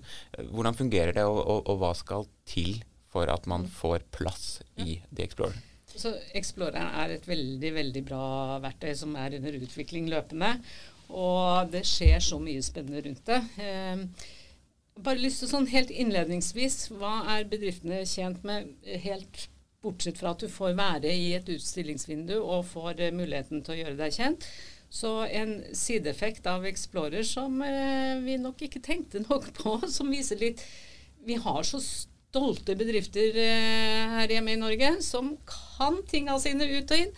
hvordan 0.52 0.78
fungerer 0.78 1.16
det, 1.16 1.26
og, 1.26 1.42
og, 1.42 1.64
og, 1.66 1.80
hva 1.82 1.94
skal 1.98 2.28
til 2.50 2.78
for 3.12 3.30
at 3.32 3.48
man 3.50 3.66
får 3.72 4.06
plass 4.16 4.60
i 4.82 5.00
The 5.12 5.26
Explorer? 5.26 5.58
Så 5.96 6.12
Exploreren 6.36 6.92
er 7.00 7.16
et 7.16 7.28
veldig 7.28 7.72
veldig 7.78 8.02
bra 8.08 8.26
verktøy 8.64 8.92
som 9.00 9.14
er 9.20 9.38
under 9.38 9.62
utvikling 9.62 10.10
løpende. 10.12 10.58
Og 11.16 11.70
det 11.72 11.86
skjer 11.88 12.20
så 12.24 12.40
mye 12.42 12.64
spennende 12.66 13.04
rundt 13.06 13.30
det. 13.30 13.40
Eh, 13.62 14.34
bare 15.04 15.20
lyst 15.20 15.44
til 15.44 15.52
sånn 15.52 15.68
helt 15.72 15.92
innledningsvis, 15.92 16.90
hva 16.96 17.26
er 17.36 17.50
bedriftene 17.52 18.04
tjent 18.08 18.46
med 18.48 18.72
helt 19.04 19.48
bortsett 19.86 20.18
fra 20.22 20.32
at 20.34 20.42
du 20.42 20.50
får 20.50 20.78
være 20.78 21.12
i 21.12 21.34
et 21.38 21.50
utstillingsvindu 21.52 22.38
og 22.40 22.66
får 22.72 23.04
eh, 23.04 23.14
muligheten 23.16 23.62
til 23.66 23.76
å 23.76 23.80
gjøre 23.82 24.00
deg 24.00 24.16
kjent? 24.16 24.48
Så 24.96 25.12
en 25.28 25.58
sideeffekt 25.76 26.48
av 26.48 26.66
Explorer 26.70 27.26
som 27.28 27.60
eh, 27.66 28.16
vi 28.24 28.38
nok 28.42 28.64
ikke 28.66 28.84
tenkte 28.86 29.26
nok 29.26 29.52
på, 29.58 29.78
som 29.96 30.12
viser 30.14 30.42
litt 30.42 30.64
Vi 31.26 31.38
har 31.42 31.64
så 31.68 31.82
stolte 31.82 32.76
bedrifter 32.78 33.38
eh, 33.42 34.16
her 34.16 34.32
hjemme 34.32 34.56
i 34.56 34.62
Norge 34.62 34.96
som 35.04 35.36
kan 35.50 36.02
tinga 36.10 36.38
sine 36.42 36.68
ut 36.72 36.92
og 36.92 37.04
inn, 37.04 37.14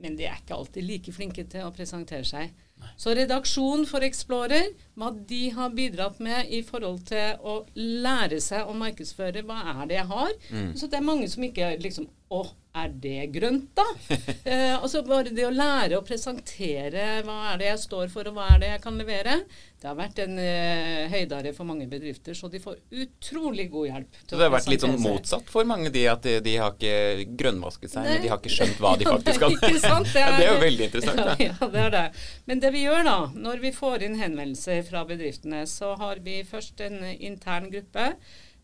men 0.00 0.16
de 0.16 0.26
er 0.28 0.40
ikke 0.40 0.56
alltid 0.56 0.86
like 0.86 1.14
flinke 1.14 1.44
til 1.52 1.66
å 1.66 1.74
presentere 1.76 2.24
seg. 2.24 2.52
Så 3.00 3.14
redaksjonen 3.16 3.86
for 3.88 4.04
Explorer, 4.06 4.70
hva 4.98 5.10
de 5.30 5.42
har 5.56 5.74
bidratt 5.76 6.20
med 6.22 6.50
i 6.52 6.62
forhold 6.66 7.02
til 7.10 7.40
å 7.42 7.60
lære 7.76 8.40
seg 8.44 8.68
å 8.68 8.76
markedsføre 8.76 9.44
hva 9.48 9.60
er 9.74 9.84
det 9.90 9.98
jeg 9.98 10.10
har. 10.12 10.32
Mm. 10.50 10.72
Så 10.76 10.88
det 10.90 11.00
er 11.00 11.06
mange 11.06 11.28
som 11.32 11.46
ikke 11.46 11.74
liksom 11.80 12.10
Å, 12.30 12.44
er 12.78 12.92
det 13.02 13.24
grønt, 13.34 13.72
da? 13.74 13.86
eh, 14.44 14.76
altså 14.76 15.02
Bare 15.06 15.32
det 15.34 15.46
å 15.46 15.50
lære 15.50 15.98
å 15.98 16.04
presentere 16.06 17.20
hva 17.26 17.38
er 17.50 17.60
det 17.60 17.68
jeg 17.72 17.82
står 17.86 18.12
for, 18.12 18.28
og 18.30 18.36
hva 18.36 18.46
er 18.54 18.62
det 18.62 18.70
jeg 18.70 18.82
kan 18.84 18.98
levere, 19.00 19.40
det 19.80 19.88
har 19.88 19.96
vært 19.96 20.18
en 20.22 20.36
eh, 20.38 21.06
høydare 21.10 21.54
for 21.56 21.66
mange 21.66 21.86
bedrifter. 21.90 22.36
Så 22.36 22.50
de 22.52 22.60
får 22.62 22.76
utrolig 22.92 23.70
god 23.72 23.88
hjelp. 23.88 24.18
så 24.26 24.36
det 24.36 24.44
har 24.44 24.52
vært 24.52 24.68
litt 24.68 24.84
sånn 24.84 24.98
motsatt 25.00 25.48
for 25.50 25.66
mange, 25.68 25.90
de 25.94 26.04
at 26.10 26.26
de, 26.26 26.36
de 26.44 26.56
har 26.60 26.76
ikke 26.76 27.24
grønnvasket 27.40 27.94
seg, 27.94 28.04
Nei. 28.04 28.12
men 28.12 28.26
de 28.26 28.32
har 28.32 28.42
ikke 28.42 28.52
skjønt 28.54 28.82
hva 28.84 28.92
de 29.00 29.08
faktisk 29.14 29.46
kan. 29.46 29.56
det, 29.64 30.20
er, 30.20 30.36
det 30.36 30.44
er 30.44 30.52
jo 30.52 30.60
veldig 30.66 30.86
interessant. 30.90 31.24
Ja, 31.24 31.48
ja, 31.48 31.70
det 31.72 31.86
er 31.86 31.96
det. 31.96 32.04
Men 32.50 32.62
det 32.62 32.74
vi 32.76 32.84
gjør 32.84 33.02
da, 33.08 33.16
når 33.48 33.64
vi 33.64 33.72
får 33.80 34.06
inn 34.06 34.20
henvendelser 34.20 34.84
fra 34.86 35.06
bedriftene, 35.08 35.64
så 35.70 35.96
har 36.00 36.22
vi 36.22 36.42
først 36.46 36.84
en 36.86 37.00
intern 37.16 37.72
gruppe 37.72 38.12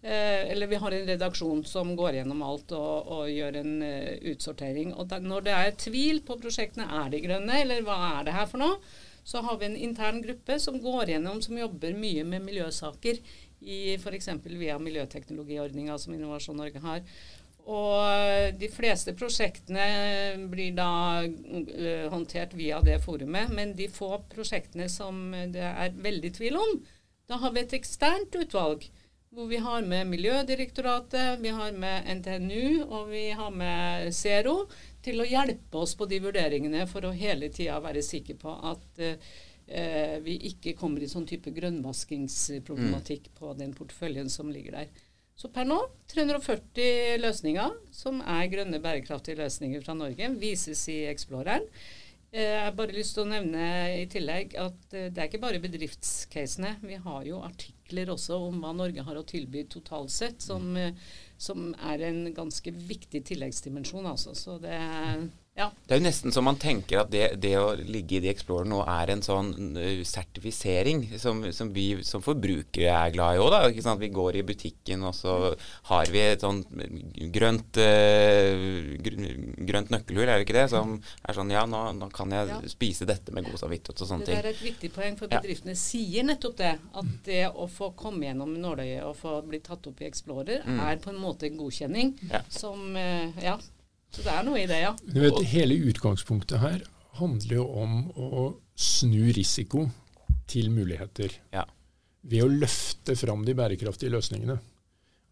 Eh, 0.07 0.51
eller 0.51 0.67
vi 0.67 0.77
har 0.77 0.93
en 0.93 1.07
redaksjon 1.07 1.65
som 1.65 1.89
går 1.97 2.21
gjennom 2.21 2.43
alt 2.47 2.71
og, 2.77 3.09
og 3.11 3.31
gjør 3.31 3.57
en 3.59 3.73
uh, 3.83 4.13
utsortering. 4.31 4.93
Og 4.95 5.09
da, 5.11 5.17
når 5.19 5.47
det 5.49 5.55
er 5.57 5.79
tvil 5.83 6.21
på 6.23 6.37
prosjektene, 6.39 6.85
er 7.01 7.09
de 7.11 7.19
grønne, 7.25 7.57
eller 7.65 7.81
hva 7.83 7.97
er 8.13 8.29
det 8.29 8.35
her 8.37 8.45
for 8.47 8.63
noe, 8.63 8.77
så 9.27 9.41
har 9.43 9.57
vi 9.59 9.67
en 9.67 9.81
intern 9.89 10.21
gruppe 10.23 10.61
som 10.63 10.79
går 10.85 11.11
gjennom, 11.11 11.41
som 11.43 11.59
jobber 11.59 11.97
mye 11.99 12.23
med 12.23 12.45
miljøsaker 12.47 13.19
i 13.67 13.79
f.eks. 13.97 14.31
via 14.47 14.77
miljøteknologiordninga 14.79 15.97
som 15.99 16.15
Innovasjon 16.15 16.61
Norge 16.63 16.83
har. 16.85 17.03
Og 17.67 18.55
de 18.61 18.69
fleste 18.71 19.11
prosjektene 19.19 19.89
blir 20.53 20.77
da 20.77 21.25
håndtert 22.13 22.55
via 22.55 22.79
det 22.87 23.01
forumet, 23.03 23.51
men 23.51 23.75
de 23.75 23.89
få 23.91 24.21
prosjektene 24.31 24.87
som 24.93 25.35
det 25.51 25.67
er 25.67 25.99
veldig 25.99 26.31
tvil 26.39 26.61
om, 26.63 26.79
da 27.27 27.41
har 27.43 27.57
vi 27.57 27.65
et 27.67 27.75
eksternt 27.81 28.39
utvalg 28.39 28.87
hvor 29.37 29.47
vi 29.47 29.59
har 29.61 29.83
med 29.83 30.07
Miljødirektoratet, 30.09 31.41
vi 31.41 31.51
har 31.53 31.73
med 31.77 32.07
NTNU 32.17 32.87
og 32.87 33.11
vi 33.11 33.27
har 33.37 33.51
med 33.53 34.09
Zero 34.17 34.63
til 35.05 35.21
å 35.21 35.27
hjelpe 35.29 35.83
oss 35.83 35.93
på 35.99 36.07
de 36.09 36.23
vurderingene 36.25 36.87
for 36.89 37.05
å 37.05 37.13
hele 37.13 37.51
tida 37.53 37.77
være 37.85 38.01
sikre 38.05 38.39
på 38.41 38.55
at 38.71 39.03
eh, 39.05 40.17
vi 40.25 40.39
ikke 40.49 40.73
kommer 40.81 41.05
i 41.05 41.11
sånn 41.13 41.29
type 41.29 41.53
grønnvaskingsproblematikk 41.53 43.29
mm. 43.29 43.37
på 43.37 43.53
den 43.61 43.77
porteføljen 43.77 44.33
som 44.33 44.49
ligger 44.49 44.79
der. 44.81 45.05
Så 45.37 45.53
per 45.53 45.69
nå 45.69 45.83
340 46.15 47.21
løsninger 47.21 47.77
som 47.93 48.25
er 48.25 48.49
grønne, 48.49 48.81
bærekraftige 48.81 49.43
løsninger 49.43 49.85
fra 49.85 49.99
Norge, 50.01 50.33
vises 50.41 50.89
i 50.89 51.03
Exploreren. 51.13 51.69
Eh, 52.33 52.43
jeg 52.43 52.65
har 52.65 52.75
bare 52.77 52.97
lyst 52.97 53.15
til 53.17 53.25
å 53.25 53.31
nevne 53.31 53.63
i 54.01 54.05
tillegg 54.11 54.57
at 54.59 54.95
eh, 54.97 55.09
det 55.15 55.23
er 55.23 55.31
ikke 55.31 55.43
bare 55.45 55.63
bedriftscasene. 55.63 56.75
Vi 56.83 56.99
har 57.05 57.29
jo 57.29 57.41
artikler 57.47 58.11
også 58.13 58.41
om 58.49 58.59
hva 58.65 58.73
Norge 58.77 59.05
har 59.07 59.19
å 59.19 59.27
tilby 59.27 59.65
totalt 59.71 60.13
sett, 60.13 60.43
som, 60.43 60.69
eh, 60.77 60.97
som 61.39 61.71
er 61.87 62.09
en 62.09 62.25
ganske 62.37 62.75
viktig 62.75 63.23
tilleggsdimensjon. 63.31 64.09
Altså. 64.11 64.35
Så 64.35 64.59
det 64.63 64.77
ja. 65.57 65.71
Det 65.89 65.95
er 65.95 66.01
jo 66.01 66.05
nesten 66.05 66.35
så 66.35 66.43
man 66.45 66.59
tenker 66.61 67.01
at 67.01 67.09
det, 67.09 67.39
det 67.41 67.55
å 67.57 67.71
ligge 67.79 68.19
i 68.19 68.21
The 68.21 68.29
Explorer 68.35 68.69
nå 68.69 68.83
er 68.93 69.13
en 69.15 69.23
sånn 69.25 69.79
uh, 69.79 70.03
sertifisering 70.05 71.07
som, 71.17 71.41
som, 71.57 71.71
vi 71.73 71.87
som 72.05 72.21
forbrukere 72.25 72.93
er 72.93 73.15
glad 73.15 73.39
i 73.39 73.41
òg. 73.41 73.79
Vi 73.97 74.11
går 74.13 74.37
i 74.37 74.43
butikken, 74.45 75.07
og 75.09 75.15
så 75.17 75.55
har 75.89 76.11
vi 76.13 76.21
et 76.21 76.45
sånn 76.45 76.61
grønt, 77.33 77.81
uh, 77.81 78.67
grønt 79.01 79.95
nøkkelhull, 79.95 80.27
er 80.27 80.43
det 80.43 80.45
ikke 80.45 80.59
det? 80.59 80.67
Som 80.75 80.99
er 81.25 81.39
sånn 81.39 81.55
ja, 81.55 81.65
nå, 81.65 81.81
nå 81.97 82.11
kan 82.13 82.35
jeg 82.37 82.51
ja. 82.53 82.59
spise 82.69 83.09
dette 83.09 83.33
med 83.33 83.49
god 83.49 83.63
samvittighet 83.63 84.05
og 84.05 84.11
sånne 84.11 84.29
ting. 84.29 84.37
Det 84.37 84.43
er 84.43 84.51
et 84.53 84.61
viktig 84.67 84.93
poeng, 84.93 85.17
for 85.17 85.33
bedriftene 85.33 85.73
ja. 85.73 85.81
sier 85.81 86.29
nettopp 86.29 86.59
det. 86.61 86.75
At 87.01 87.15
det 87.31 87.47
å 87.49 87.65
få 87.73 87.95
komme 87.97 88.29
gjennom 88.29 88.53
nåløyet 88.61 89.09
og 89.09 89.17
få 89.23 89.39
bli 89.49 89.63
tatt 89.65 89.89
opp 89.89 90.05
i 90.05 90.11
Explorer, 90.11 90.69
mm. 90.69 90.85
er 90.85 91.01
på 91.01 91.15
en 91.15 91.23
måte 91.23 91.49
en 91.49 91.57
godkjenning 91.65 92.13
som 92.53 92.93
uh, 92.93 93.41
ja, 93.41 93.57
så 94.15 94.23
det 94.25 94.33
er 94.33 94.45
noe 94.47 94.61
i 94.63 94.69
det, 94.71 94.79
ja. 94.81 94.93
Du 95.03 95.19
vet, 95.21 95.41
hele 95.51 95.77
utgangspunktet 95.91 96.61
her 96.63 96.85
handler 97.19 97.59
jo 97.59 97.67
om 97.83 97.99
å 98.17 98.47
snu 98.77 99.33
risiko 99.37 99.87
til 100.49 100.71
muligheter. 100.73 101.33
Ja. 101.55 101.65
Ved 102.27 102.45
å 102.45 102.51
løfte 102.51 103.17
fram 103.19 103.45
de 103.47 103.55
bærekraftige 103.57 104.13
løsningene. 104.15 104.59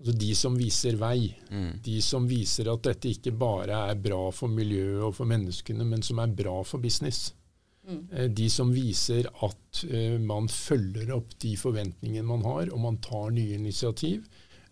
Altså 0.00 0.14
De 0.18 0.34
som 0.36 0.56
viser 0.58 0.98
vei. 1.00 1.30
Mm. 1.50 1.70
De 1.84 1.96
som 2.02 2.26
viser 2.28 2.68
at 2.72 2.82
dette 2.86 3.12
ikke 3.14 3.34
bare 3.38 3.86
er 3.92 4.00
bra 4.00 4.26
for 4.34 4.52
miljøet 4.52 5.06
og 5.08 5.14
for 5.20 5.30
menneskene, 5.30 5.86
men 5.86 6.04
som 6.04 6.20
er 6.22 6.34
bra 6.34 6.58
for 6.66 6.82
business. 6.82 7.28
Mm. 7.88 8.00
Eh, 8.12 8.30
de 8.32 8.48
som 8.50 8.72
viser 8.72 9.28
at 9.44 9.84
uh, 9.90 10.16
man 10.20 10.48
følger 10.48 11.12
opp 11.16 11.34
de 11.42 11.54
forventningene 11.60 12.26
man 12.26 12.44
har, 12.46 12.72
og 12.72 12.80
man 12.80 13.00
tar 13.04 13.32
nye 13.36 13.58
initiativ. 13.58 14.24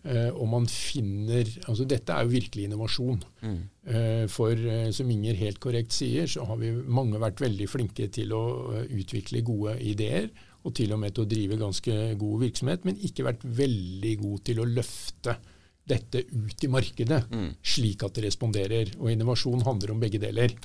Uh, 0.03 0.35
og 0.35 0.49
man 0.51 0.65
finner 0.67 1.47
altså 1.63 1.85
Dette 1.87 2.11
er 2.11 2.25
jo 2.25 2.33
virkelig 2.33 2.65
innovasjon. 2.67 3.21
Mm. 3.39 3.59
Uh, 3.87 4.25
for 4.31 4.51
uh, 4.51 4.89
som 4.91 5.11
Inger 5.13 5.37
helt 5.39 5.61
korrekt 5.63 5.95
sier, 5.95 6.27
så 6.27 6.43
har 6.49 6.59
vi 6.59 6.73
mange 6.75 7.21
vært 7.23 7.39
veldig 7.39 7.69
flinke 7.71 8.09
til 8.11 8.33
å 8.35 8.43
utvikle 8.83 9.45
gode 9.47 9.77
ideer. 9.79 10.27
Og 10.63 10.75
til 10.75 10.91
og 10.95 10.99
med 10.99 11.15
til 11.15 11.23
å 11.23 11.31
drive 11.31 11.59
ganske 11.59 11.95
god 12.19 12.43
virksomhet, 12.43 12.83
men 12.87 12.99
ikke 13.03 13.25
vært 13.27 13.43
veldig 13.43 14.13
god 14.19 14.43
til 14.47 14.59
å 14.59 14.67
løfte 14.67 15.37
dette 15.87 16.21
ut 16.31 16.63
i 16.63 16.69
markedet, 16.71 17.19
mm. 17.27 17.49
slik 17.59 18.03
at 18.07 18.15
det 18.15 18.25
responderer. 18.29 18.91
Og 19.01 19.11
innovasjon 19.11 19.63
handler 19.67 19.91
om 19.91 20.03
begge 20.03 20.21
deler. 20.23 20.55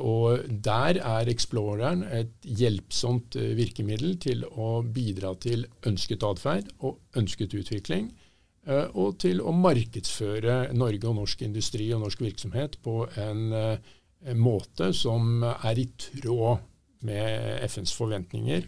og 0.00 0.48
der 0.48 0.98
er 0.98 1.28
Exploreren 1.30 2.02
et 2.02 2.32
hjelpsomt 2.42 3.36
virkemiddel 3.36 4.16
til 4.18 4.44
å 4.48 4.80
bidra 4.82 5.34
til 5.36 5.66
ønsket 5.86 6.24
atferd 6.24 6.72
og 6.80 6.98
ønsket 7.20 7.54
utvikling 7.60 8.08
Eh, 8.08 8.23
og 8.66 9.18
til 9.20 9.42
å 9.44 9.52
markedsføre 9.52 10.72
Norge 10.76 11.10
og 11.10 11.18
norsk 11.20 11.44
industri 11.44 11.90
og 11.92 12.04
norsk 12.04 12.24
virksomhet 12.24 12.78
på 12.84 13.04
en, 13.20 13.52
eh, 13.52 13.78
en 14.24 14.40
måte 14.40 14.92
som 14.96 15.44
er 15.44 15.78
i 15.78 15.88
tråd 15.98 16.64
med 17.04 17.64
FNs 17.68 17.92
forventninger. 17.92 18.64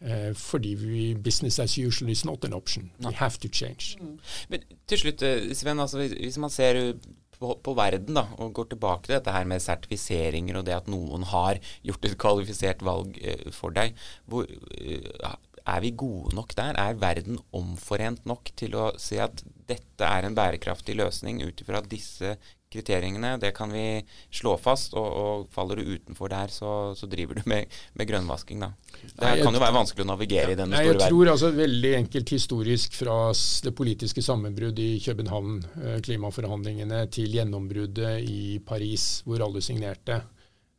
Eh, 0.00 0.34
fordi 0.34 0.74
vi, 0.74 1.14
business 1.14 1.58
as 1.58 1.78
usual 1.78 2.10
is 2.10 2.24
not 2.24 2.44
an 2.44 2.54
option. 2.54 2.90
We 3.04 3.12
have 3.12 3.38
to 3.40 3.48
change. 3.48 3.96
Mm. 4.00 4.18
Men 4.48 4.62
til 4.86 4.98
slutt, 4.98 5.24
Sven, 5.56 5.80
altså, 5.80 5.98
hvis 5.98 6.38
man 6.38 6.50
ser 6.50 6.94
på, 7.40 7.54
på, 7.64 7.74
verden 7.76 8.16
da, 8.18 8.26
og 8.38 8.52
går 8.56 8.70
tilbake 8.74 9.08
til 9.08 9.16
dette 9.16 9.34
her 9.34 9.46
med 9.48 9.62
sertifiseringer 9.64 10.60
og 10.60 10.66
det 10.68 10.76
at 10.76 10.90
noen 10.92 11.24
har 11.30 11.60
gjort 11.86 12.08
et 12.08 12.16
kvalifisert 12.20 12.84
valg 12.86 13.16
eh, 13.22 13.46
for 13.54 13.76
deg, 13.76 13.96
hvor, 14.28 14.48
eh, 14.76 15.30
er 15.66 15.82
vi 15.84 15.92
gode 15.98 16.34
nok 16.36 16.54
der? 16.58 16.78
Er 16.78 16.98
verden 17.00 17.40
omforent 17.56 18.26
nok 18.28 18.52
til 18.58 18.76
å 18.78 18.90
si 19.00 19.20
at 19.22 19.42
dette 19.70 20.06
er 20.06 20.26
en 20.26 20.36
bærekraftig 20.36 20.96
løsning 20.98 21.42
ut 21.44 21.60
ifra 21.62 21.82
disse 21.84 22.36
kriteriene? 22.70 23.34
Det 23.42 23.50
kan 23.56 23.72
vi 23.74 24.00
slå 24.34 24.56
fast, 24.60 24.94
og, 24.98 25.06
og 25.22 25.46
faller 25.54 25.80
du 25.80 25.92
utenfor 25.96 26.30
der, 26.32 26.52
så, 26.54 26.72
så 26.98 27.08
driver 27.10 27.40
du 27.40 27.48
med, 27.50 27.70
med, 27.98 28.08
grønnvasking, 28.08 28.64
da. 28.64 28.72
Det 29.02 29.14
Nei, 29.22 29.36
kan 29.42 29.54
jo 29.54 29.62
være 29.62 29.76
vanskelig 29.78 30.06
å 30.06 30.10
navigere 30.12 30.54
ja, 30.54 30.56
i 30.56 30.60
denne 30.60 30.78
store 30.78 30.92
verden. 30.92 31.04
Jeg 31.04 31.14
tror 31.14 31.32
altså 31.34 31.52
veldig 31.58 31.94
enkelt 32.00 32.34
historisk 32.36 32.98
fra 32.98 33.20
det 33.66 33.74
politiske 33.76 34.24
sammenbruddet 34.24 34.84
i 34.86 35.00
København, 35.04 35.62
eh, 35.82 35.96
klimaforhandlingene, 36.06 37.06
til 37.14 37.38
gjennombruddet 37.38 38.20
i 38.26 38.58
Paris, 38.66 39.10
hvor 39.26 39.46
alle 39.46 39.64
signerte. 39.64 40.22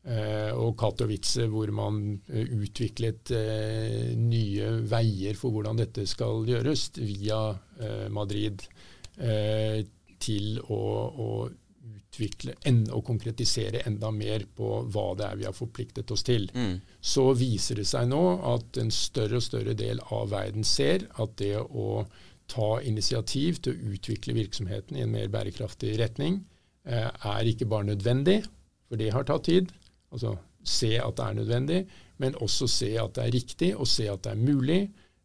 Eh, 0.02 0.50
og 0.58 0.74
Katowice, 0.82 1.46
hvor 1.46 1.70
man 1.78 2.00
eh, 2.34 2.48
utviklet 2.58 3.30
eh, 3.38 4.08
nye 4.18 4.72
veier 4.90 5.38
for 5.38 5.54
hvordan 5.54 5.78
dette 5.78 6.08
skal 6.10 6.42
gjøres, 6.50 6.90
via 6.98 7.52
Madrid, 8.14 8.64
til 10.22 10.58
å, 10.62 10.78
å 11.10 11.28
utvikle 11.82 12.54
og 12.94 13.02
konkretisere 13.06 13.82
enda 13.90 14.10
mer 14.14 14.46
på 14.58 14.70
hva 14.94 15.04
det 15.18 15.26
er 15.28 15.40
vi 15.40 15.48
har 15.48 15.56
forpliktet 15.58 16.14
oss 16.14 16.24
til. 16.26 16.48
Mm. 16.54 16.80
Så 17.02 17.28
viser 17.38 17.82
det 17.82 17.88
seg 17.90 18.08
nå 18.10 18.22
at 18.54 18.80
en 18.82 18.94
større 18.94 19.38
og 19.42 19.46
større 19.46 19.76
del 19.78 20.02
av 20.14 20.32
verden 20.34 20.66
ser 20.66 21.06
at 21.22 21.36
det 21.42 21.58
å 21.62 22.06
ta 22.50 22.72
initiativ 22.86 23.62
til 23.62 23.76
å 23.76 23.94
utvikle 23.96 24.38
virksomheten 24.38 24.98
i 24.98 25.06
en 25.06 25.14
mer 25.14 25.30
bærekraftig 25.34 25.94
retning, 26.02 26.42
er 26.86 27.50
ikke 27.50 27.70
bare 27.70 27.92
nødvendig, 27.92 28.42
for 28.90 29.02
det 29.02 29.12
har 29.14 29.28
tatt 29.30 29.46
tid. 29.50 29.70
Altså 30.12 30.36
se 30.64 30.96
at 31.02 31.18
det 31.18 31.26
er 31.26 31.34
nødvendig, 31.34 31.86
men 32.22 32.36
også 32.42 32.68
se 32.70 32.92
at 33.02 33.16
det 33.16 33.24
er 33.24 33.34
riktig, 33.34 33.72
og 33.78 33.88
se 33.88 34.10
at 34.12 34.24
det 34.24 34.32
er 34.32 34.44
mulig. 34.44 34.82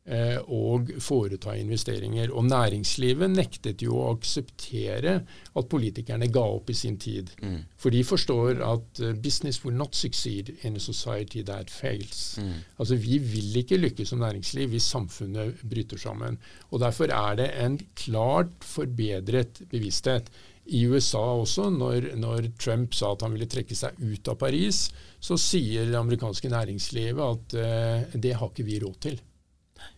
Eh, 0.07 0.39
og 0.55 0.87
foreta 1.03 1.57
investeringer. 1.59 2.31
Og 2.31 2.45
næringslivet 2.47 3.27
nektet 3.33 3.83
jo 3.83 3.97
å 3.99 4.13
akseptere 4.13 5.17
at 5.27 5.67
politikerne 5.73 6.29
ga 6.31 6.45
opp 6.47 6.71
i 6.71 6.77
sin 6.79 6.95
tid. 7.03 7.33
Mm. 7.43 7.57
For 7.75 7.91
de 7.91 8.05
forstår 8.07 8.63
at 8.63 9.01
uh, 9.03 9.17
business 9.19 9.65
will 9.65 9.75
not 9.75 9.99
succeed 9.99 10.53
in 10.63 10.79
a 10.79 10.83
society 10.85 11.43
that 11.51 11.75
fails. 11.75 12.37
Mm. 12.39 12.53
Altså 12.79 13.01
Vi 13.03 13.19
vil 13.19 13.59
ikke 13.65 13.81
lykkes 13.83 14.15
som 14.15 14.23
næringsliv 14.23 14.77
hvis 14.77 14.87
samfunnet 14.95 15.67
bryter 15.67 15.99
sammen. 15.99 16.39
Og 16.71 16.87
Derfor 16.87 17.11
er 17.11 17.43
det 17.43 17.51
en 17.65 17.81
klart 17.99 18.55
forbedret 18.63 19.65
bevissthet. 19.75 20.31
I 20.67 20.83
USA 20.91 21.23
også, 21.39 21.69
når, 21.71 22.11
når 22.19 22.51
Trump 22.59 22.95
sa 22.97 23.13
at 23.15 23.23
han 23.23 23.37
ville 23.37 23.47
trekke 23.51 23.77
seg 23.79 23.99
ut 24.03 24.29
av 24.33 24.39
Paris, 24.41 24.89
så 25.23 25.39
sier 25.39 25.87
det 25.87 25.99
amerikanske 25.99 26.51
næringslivet 26.51 27.23
at 27.23 27.57
eh, 27.63 28.19
det 28.19 28.35
har 28.41 28.51
ikke 28.51 28.67
vi 28.67 28.81
råd 28.83 29.01
til. 29.07 29.21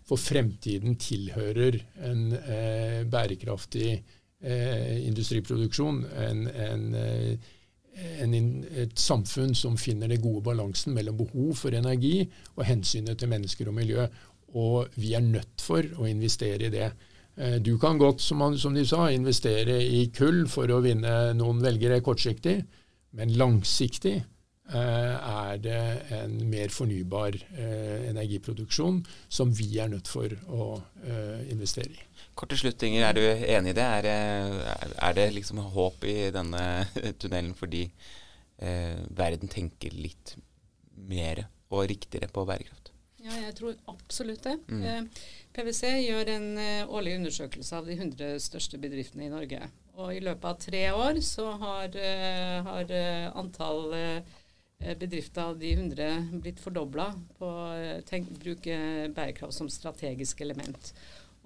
For 0.08 0.20
fremtiden 0.20 0.96
tilhører 1.00 1.78
en 2.08 2.32
eh, 2.38 3.02
bærekraftig 3.08 3.90
eh, 3.94 5.06
industriproduksjon. 5.06 6.02
En, 6.28 6.46
en, 6.48 6.86
eh, 6.94 7.52
en, 8.24 8.38
et 8.72 8.96
samfunn 8.98 9.54
som 9.58 9.76
finner 9.80 10.10
den 10.10 10.22
gode 10.24 10.44
balansen 10.48 10.96
mellom 10.96 11.18
behov 11.20 11.54
for 11.62 11.76
energi 11.76 12.22
og 12.56 12.66
hensynet 12.68 13.20
til 13.20 13.32
mennesker 13.32 13.68
og 13.68 13.78
miljø. 13.80 14.08
Og 14.56 14.88
vi 14.96 15.12
er 15.16 15.24
nødt 15.24 15.60
for 15.60 15.84
å 15.98 16.08
investere 16.08 16.68
i 16.68 16.72
det. 16.72 16.92
Eh, 17.38 17.58
du 17.62 17.76
kan 17.78 17.98
godt, 17.98 18.20
som, 18.24 18.42
de 18.74 18.86
sa, 18.86 19.08
investere 19.14 19.78
i 19.84 20.08
kull 20.14 20.46
for 20.50 20.70
å 20.70 20.82
vinne 20.84 21.34
noen 21.38 21.62
velgere 21.64 22.00
kortsiktig, 22.04 22.58
men 23.18 23.38
langsiktig 23.38 24.18
Eh, 24.68 25.14
er 25.48 25.60
det 25.64 25.76
en 26.12 26.34
mer 26.50 26.68
fornybar 26.68 27.38
eh, 27.56 28.10
energiproduksjon 28.10 28.98
som 29.32 29.52
vi 29.56 29.78
er 29.80 29.88
nødt 29.88 30.10
for 30.12 30.28
å 30.52 30.66
investere 31.48 31.94
i. 31.94 32.04
Korte 32.36 32.58
sluttinger, 32.60 33.06
er 33.06 33.16
du 33.16 33.22
enig 33.24 33.72
i 33.72 33.78
det? 33.78 33.86
Er, 34.02 34.90
er 35.08 35.16
det 35.16 35.30
liksom 35.38 35.62
håp 35.72 36.04
i 36.04 36.28
denne 36.34 36.62
tunnelen 37.20 37.56
fordi 37.56 37.86
verden 38.58 39.48
tenker 39.48 39.94
litt 39.94 40.34
mer 41.08 41.46
og 41.70 41.86
riktigere 41.88 42.28
på 42.34 42.44
bærekraft? 42.44 42.92
Ja, 43.24 43.34
jeg 43.34 43.54
tror 43.58 43.76
absolutt 43.90 44.44
det. 44.46 44.56
Mm. 44.68 44.82
Eh, 44.86 45.28
PwC 45.56 45.92
gjør 46.04 46.32
en 46.36 46.48
eh, 46.62 46.88
årlig 46.88 47.16
undersøkelse 47.18 47.80
av 47.80 47.88
de 47.90 47.96
100 47.98 48.38
største 48.44 48.78
bedriftene 48.78 49.26
i 49.26 49.32
Norge. 49.32 49.70
Og 49.98 50.14
i 50.14 50.22
løpet 50.22 50.46
av 50.46 50.60
tre 50.62 50.84
år 50.94 51.18
så 51.26 51.48
har, 51.58 51.96
har 52.68 52.92
antall 53.34 53.96
Eh, 54.80 54.98
bedrifter 54.98 55.42
av 55.42 55.58
de 55.58 55.72
100 55.72 56.26
blitt 56.38 56.60
fordobla 56.62 57.08
på 57.38 57.46
å 57.50 57.70
eh, 57.74 58.26
bruke 58.38 58.76
bærekraft 59.10 59.56
som 59.56 59.70
strategisk 59.70 60.44
element. 60.44 60.92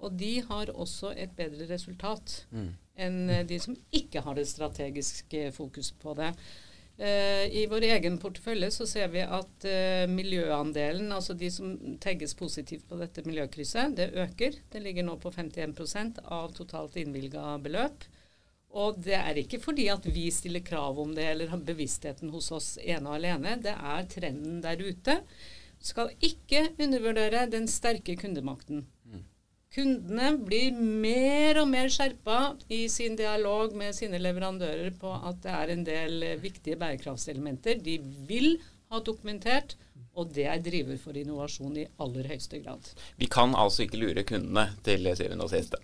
Og 0.05 0.13
de 0.19 0.35
har 0.45 0.69
også 0.69 1.15
et 1.17 1.33
bedre 1.33 1.65
resultat 1.71 2.35
mm. 2.51 2.67
enn 3.01 3.17
eh, 3.33 3.45
de 3.49 3.57
som 3.63 3.77
ikke 3.89 4.21
har 4.21 4.37
det 4.37 4.45
strategiske 4.51 5.47
fokus 5.55 5.89
på 6.03 6.13
det. 6.19 6.29
Uh, 6.99 7.49
I 7.49 7.65
vår 7.69 7.87
egen 7.87 8.19
portefølje 8.21 8.69
så 8.71 8.85
ser 8.85 9.07
vi 9.09 9.23
at 9.25 9.65
uh, 9.65 10.03
miljøandelen, 10.13 11.09
altså 11.15 11.33
de 11.33 11.49
som 11.51 11.71
tegges 12.03 12.35
positivt 12.37 12.85
på 12.89 12.99
dette 12.99 13.23
miljøkrysset, 13.25 13.95
det 13.97 14.11
øker. 14.13 14.59
Det 14.69 14.81
ligger 14.83 15.07
nå 15.07 15.17
på 15.21 15.31
51% 15.33 16.21
av 16.23 16.53
totalt 16.53 16.99
innvilga 17.01 17.55
beløp. 17.65 18.05
Og 18.73 18.97
det 19.05 19.17
er 19.17 19.37
ikke 19.41 19.61
fordi 19.61 19.87
at 19.93 20.05
vi 20.09 20.27
stiller 20.33 20.63
krav 20.65 20.97
om 21.01 21.11
det 21.17 21.25
eller 21.31 21.51
har 21.51 21.65
bevisstheten 21.65 22.31
hos 22.33 22.49
oss 22.53 22.69
ene 22.81 23.09
og 23.09 23.19
alene. 23.19 23.57
Det 23.61 23.73
er 23.73 24.07
trenden 24.09 24.61
der 24.65 24.81
ute. 24.81 25.19
Skal 25.83 26.13
ikke 26.23 26.69
undervurdere 26.81 27.45
den 27.51 27.67
sterke 27.69 28.15
kundemakten. 28.17 28.85
Kundene 29.73 30.35
blir 30.37 30.75
mer 30.77 31.57
og 31.63 31.69
mer 31.71 31.89
skjerpa 31.89 32.53
i 32.69 32.83
sin 32.93 33.15
dialog 33.17 33.73
med 33.77 33.95
sine 33.97 34.19
leverandører 34.21 34.93
på 35.01 35.13
at 35.15 35.39
det 35.41 35.53
er 35.53 35.73
en 35.73 35.85
del 35.87 36.27
viktige 36.43 36.77
bærekraftselementer. 36.77 37.81
De 37.81 37.97
vil 38.29 38.59
ha 38.93 39.01
dokumentert 39.01 39.73
og 40.13 40.29
det 40.33 40.45
er 40.45 40.61
driver 40.61 40.97
for 41.01 41.17
innovasjon 41.17 41.77
i 41.81 41.85
aller 42.03 42.27
høyeste 42.29 42.59
grad. 42.61 42.89
Vi 43.17 43.25
kan 43.31 43.55
altså 43.57 43.85
ikke 43.85 43.97
lure 43.97 44.23
kundene 44.27 44.67
til 44.85 45.07
syvende 45.17 45.47
og 45.47 45.49
siste. 45.49 45.79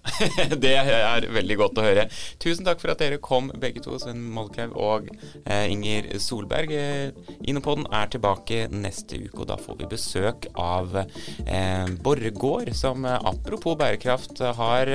det 0.64 0.76
er 0.78 1.26
veldig 1.34 1.58
godt 1.58 1.82
å 1.82 1.86
høre. 1.88 2.06
Tusen 2.42 2.68
takk 2.68 2.82
for 2.82 2.94
at 2.94 3.02
dere 3.02 3.18
kom 3.26 3.50
begge 3.62 3.82
to, 3.86 3.98
Sven 4.02 4.22
Molkhaug 4.36 4.76
og 4.78 5.10
eh, 5.46 5.66
Inger 5.74 6.12
Solberg. 6.22 6.76
Eh, 6.78 7.34
Innopoden 7.50 7.88
er 7.90 8.12
tilbake 8.14 8.68
neste 8.70 9.18
uke, 9.24 9.42
og 9.42 9.50
da 9.50 9.58
får 9.58 9.82
vi 9.82 9.90
besøk 9.96 10.50
av 10.54 10.94
eh, 11.02 11.90
Borregaard, 12.06 12.74
som 12.78 13.10
apropos 13.10 13.80
bærekraft 13.80 14.44
har 14.60 14.94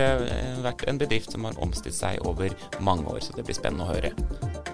vært 0.63 0.87
en 0.91 1.01
bedrift 1.01 1.35
som 1.35 1.49
har 1.49 1.59
omstilt 1.63 1.99
seg 1.99 2.23
over 2.29 2.55
mange 2.85 3.09
år. 3.11 3.19
Så 3.25 3.35
det 3.35 3.49
blir 3.49 3.59
spennende 3.59 3.89
å 3.89 3.93
høre. 3.97 4.15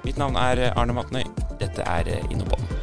Mitt 0.04 0.20
navn 0.20 0.36
er 0.40 0.68
Arne 0.74 0.96
Matnøy. 0.96 1.24
Dette 1.60 1.88
er 1.88 2.12
Innopoden. 2.28 2.79